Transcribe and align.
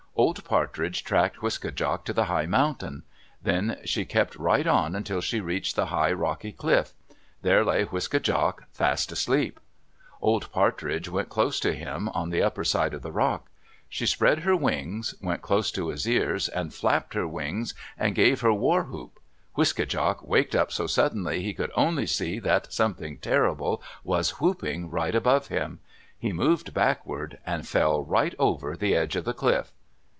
Old 0.13 0.43
Partridge 0.43 1.03
tracked 1.03 1.37
Wiske 1.37 1.71
djak 1.73 2.03
to 2.03 2.13
the 2.13 2.25
high 2.25 2.45
mountain. 2.45 3.01
Then 3.41 3.79
she 3.85 4.05
kept 4.05 4.35
right 4.35 4.67
on 4.67 4.93
until 4.93 5.19
she 5.21 5.39
reached 5.39 5.75
the 5.75 5.87
high, 5.87 6.11
rocky 6.11 6.51
cliff. 6.51 6.91
There 7.41 7.63
lay 7.65 7.85
Wiske 7.85 8.21
djak, 8.21 8.65
fast 8.71 9.11
asleep. 9.11 9.59
Old 10.21 10.51
Partridge 10.51 11.09
went 11.09 11.29
close 11.29 11.59
to 11.61 11.73
him, 11.73 12.07
on 12.09 12.29
the 12.29 12.43
upper 12.43 12.63
side 12.65 12.93
of 12.93 13.01
the 13.01 13.11
rock. 13.11 13.49
She 13.89 14.05
spread 14.05 14.39
her 14.39 14.55
wings, 14.55 15.15
went 15.21 15.41
close 15.41 15.71
to 15.71 15.87
his 15.87 16.07
ears, 16.07 16.49
and 16.49 16.73
flapped 16.73 17.15
her 17.15 17.27
wings 17.27 17.73
and 17.97 18.13
gave 18.13 18.41
her 18.41 18.53
warwhoop. 18.53 19.17
Wiske 19.57 19.87
djak 19.87 20.21
waked 20.23 20.53
up 20.53 20.71
so 20.71 20.85
suddenly 20.85 21.41
he 21.41 21.53
could 21.53 21.71
only 21.73 22.05
see 22.05 22.37
that 22.39 22.71
something 22.73 23.17
terrible 23.17 23.81
was 24.03 24.39
whooping 24.41 24.89
right 24.91 25.15
above 25.15 25.47
him. 25.47 25.79
He 26.19 26.33
moved 26.33 26.75
backward 26.75 27.39
and 27.45 27.67
fell 27.67 28.03
right 28.03 28.35
over 28.37 28.75
the 28.77 28.93
edge 28.93 29.15
of 29.15 29.23
the 29.25 29.33
cliff. 29.33 29.71